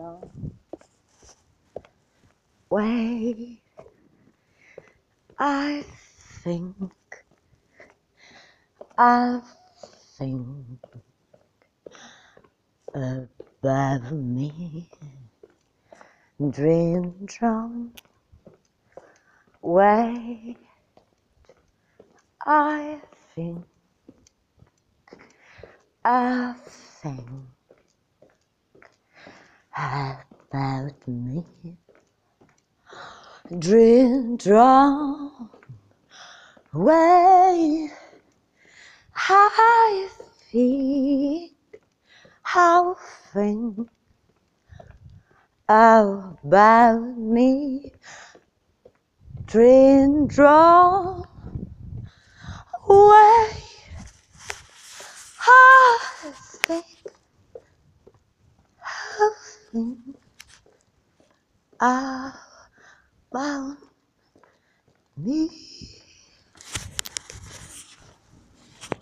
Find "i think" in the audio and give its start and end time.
5.38-6.76, 8.96-10.46, 22.46-23.64, 26.02-27.20, 39.16-41.52, 42.44-43.88, 55.40-56.86